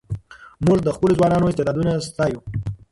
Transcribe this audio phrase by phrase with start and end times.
[0.65, 2.39] موږ د خپلو ځوانانو استعدادونه ستایو.